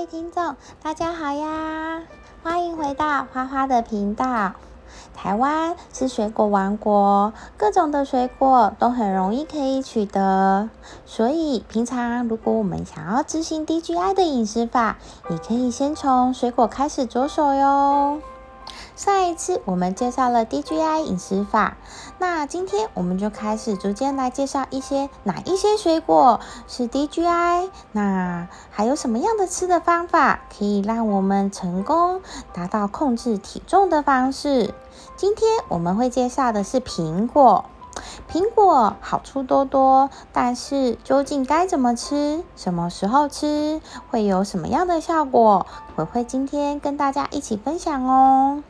[0.00, 2.02] 位听众，大家好呀！
[2.42, 4.52] 欢迎回到花花的频道。
[5.14, 10.70] 台湾是水果王国，各种的水果都很容易可以取得，
[11.04, 14.96] 所以平常如果我们想要执行 DGI 的饮食法，
[15.28, 18.22] 也可以先从水果开始着手哟。
[19.00, 21.78] 上一次我们介绍了 DGI 饮食法，
[22.18, 26.38] 那今天我们就开始逐渐来介绍一些哪一些水果
[26.68, 32.20] 是 DGI，那还有什么样的吃的方法可以让我们成功
[32.52, 34.74] 达到控制体重的方式？
[35.16, 37.64] 今天我们会介绍的是苹果。
[38.30, 45.64] 苹果好处多多，但是究竟该怎么吃、什么时候吃、会有什么样的效果，
[45.96, 48.62] 我会今天跟大家一起分享哦。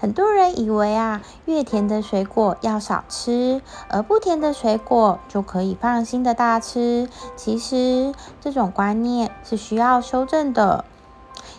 [0.00, 3.60] 很多人以为啊，越甜的水果要少吃，
[3.90, 7.06] 而不甜的水果就可以放心的大吃。
[7.36, 10.86] 其实这种观念是需要修正的，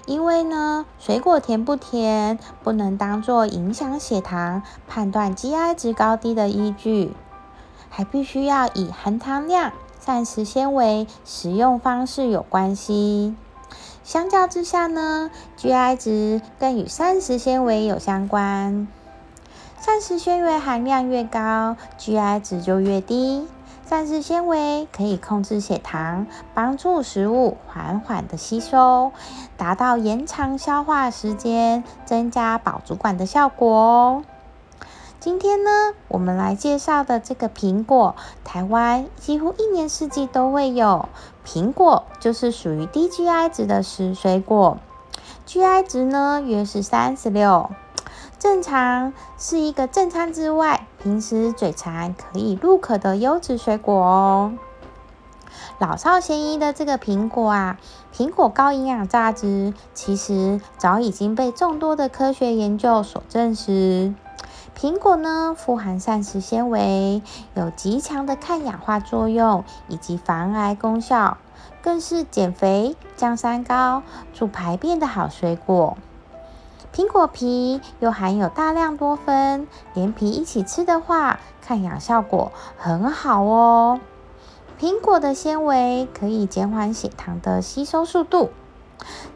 [0.07, 7.13] 因为呢，水果甜不甜不能当做影响血糖、判断 GI 值高低的依据，
[7.91, 9.71] 还必须要以含糖量、
[10.03, 13.35] 膳食纤维、食用方式有关系。
[14.03, 18.87] 相较之下呢，GI 值更与膳食纤维有相关。
[19.79, 23.47] 膳食纤维含量越高，GI 值就越低。
[23.87, 29.11] 膳食纤维可以控制血糖，帮助食物缓缓的吸收，
[29.57, 34.23] 达到延长消化时间、增加饱足感的效果哦。
[35.21, 35.69] 今天呢，
[36.07, 41.09] 我们来介绍的这个苹果，台湾几乎一年四季都会有。
[41.45, 44.79] 苹果就是属于低 GI 值的食水果
[45.45, 47.69] ，GI 值呢约是三十六，
[48.39, 54.53] 正常是一个正餐之外，平时嘴馋可以入口的优质水果哦。
[55.77, 57.77] 老少咸宜的这个苹果啊，
[58.11, 64.15] 苹果高营养价值，其实早已经被众多的科学研究所证实。
[64.81, 67.21] 苹果呢，富含膳食纤维，
[67.53, 71.37] 有极强的抗氧化作用以及防癌功效，
[71.83, 74.01] 更是减肥、降三高、
[74.33, 75.95] 助排便的好水果。
[76.91, 83.99] 苹果皮又含有大量多酚，连皮一起吃的话，抗氧效果很好哦。
[84.79, 88.49] 苹果的纤维可以减缓血糖的吸收速度。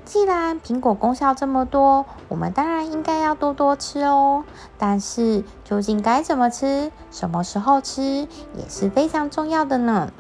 [0.06, 4.44] 既然苹果功效这么多，我们当然应该要多多吃哦。
[4.78, 10.12] 但是究竟该怎么吃、什么时候吃，也是非常重要的呢。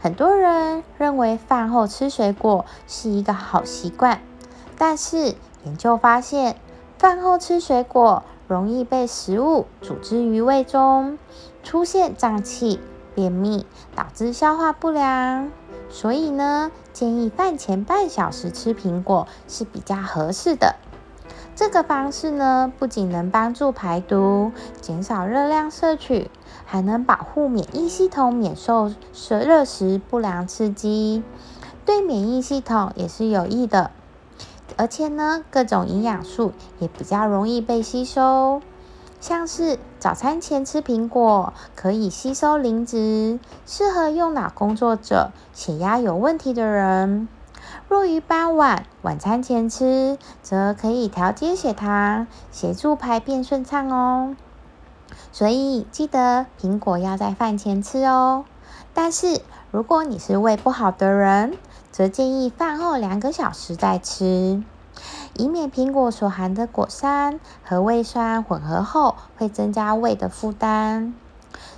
[0.00, 4.20] 很多人认为饭后吃水果是一个好习惯，
[4.78, 5.34] 但是
[5.64, 6.56] 研究发现，
[6.98, 11.18] 饭后吃水果容易被食物阻滞于胃中，
[11.64, 12.80] 出现胀气、
[13.14, 13.66] 便秘，
[13.96, 15.50] 导致消化不良。
[15.90, 20.76] 所以呢，建议饭前半小时吃苹果是比较合适的。
[21.56, 26.30] 这个方式呢，不仅能帮助排毒、减少热量摄取，
[26.64, 28.92] 还能保护免疫系统免受
[29.28, 31.24] 热食不良刺激，
[31.84, 33.90] 对免疫系统也是有益的。
[34.76, 38.60] 而且呢，各种营养素也比较容易被吸收。
[39.20, 47.28] 像是早餐前吃苹果，可以吸收磷脂，适合用脑工作者、血压有问题的人。
[47.88, 54.36] 若于傍晚晚餐前吃，则可以调节血糖，协助排便顺畅哦。
[55.32, 58.44] 所以记得苹果要在饭前吃哦。
[58.94, 59.40] 但是
[59.70, 61.56] 如果你是胃不好的人，
[61.90, 64.62] 则建议饭后两个小时再吃。
[65.38, 71.14] 以免苹果所含的果酸和胃酸混合后，会增加胃的负担。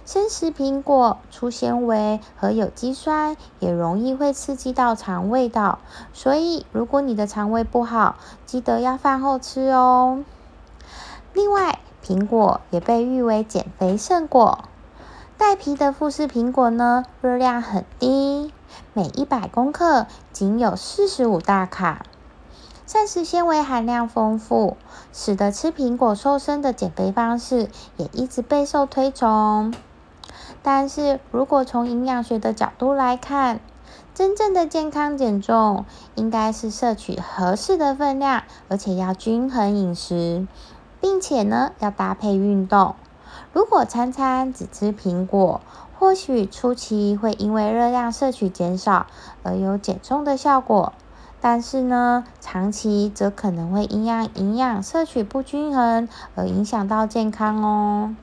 [0.06, 5.78] 生食苹果粗纤维和有机酸也容易会刺激到肠胃道，
[6.12, 8.16] 所以如果你的肠胃不好，
[8.46, 10.24] 记得要饭后吃哦。
[11.34, 14.64] 另外，苹果也被誉为减肥圣果。
[15.36, 18.52] 带皮的富士苹果呢，热量很低，
[18.94, 22.04] 每一百公克仅有四十五大卡。
[22.92, 24.76] 膳食纤维含量丰富，
[25.12, 29.72] 使得吃苹果瘦身的减肥方式也一直备受推崇。
[30.60, 33.60] 但是如果从营养学的角度来看，
[34.12, 35.84] 真正的健康减重
[36.16, 40.48] 应该是摄取合适的分量，而且要均衡饮食，
[41.00, 42.96] 并且呢要搭配运动。
[43.52, 45.60] 如果餐餐只吃苹果，
[45.96, 49.06] 或许初期会因为热量摄取减少
[49.44, 50.92] 而有减重的效果。
[51.40, 58.14] 但是呢，长期则可能会因养营养摄取不均衡而影响到健康哦。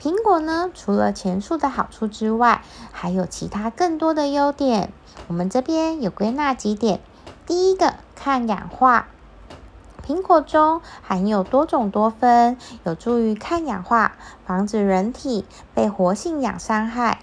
[0.00, 2.62] 苹果呢，除了前述的好处之外，
[2.92, 4.92] 还有其他更多的优点。
[5.26, 7.00] 我们这边有归纳几点，
[7.44, 9.08] 第一个，抗氧化。
[10.06, 14.12] 苹果中含有多种多酚，有助于抗氧化，
[14.46, 15.44] 防止人体
[15.74, 17.18] 被活性氧伤害。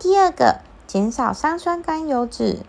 [0.00, 2.60] 第二个，减少三酸甘油脂。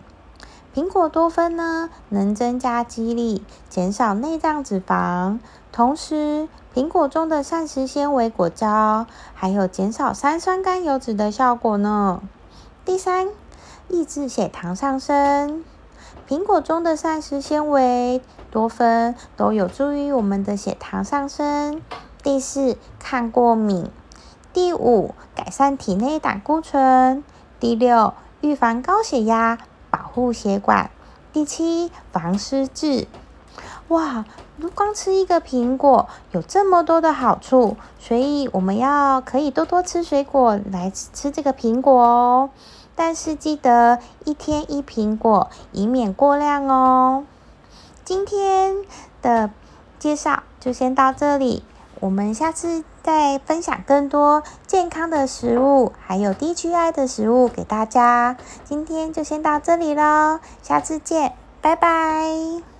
[0.76, 5.38] 苹果多酚呢，能增加肌力，减少内脏脂肪。
[5.72, 12.20] 同时，苹果中的膳食纤维果胶还有减少三酸甘油脂的效果呢。
[12.84, 13.28] 第三，
[13.88, 15.64] 抑制血糖上升。
[16.28, 18.20] 苹果中的膳食纤维、
[18.50, 21.80] 多酚都有助于我们的血糖上升。
[22.22, 23.88] 第四，抗过敏。
[24.52, 27.24] 第五，改善体内胆固醇。
[27.58, 28.12] 第六，
[28.42, 29.56] 预防高血压，
[30.16, 30.90] 护血管。
[31.30, 33.06] 第七，防失智。
[33.88, 34.24] 哇，
[34.74, 42.48] 光吃一个苹果有这么多的好处，所以我们要可以多多吃水果来吃这个苹果哦。
[42.94, 47.26] 但是记得一天一苹果，以免过量哦。
[48.02, 48.76] 今天
[49.20, 49.50] 的
[49.98, 51.62] 介绍就先到这里，
[52.00, 58.36] 我们下次再分享更多健康的食物，还有 DGI 的食物给大家。
[58.64, 62.75] 今天就先到这里喽，下次见，拜拜。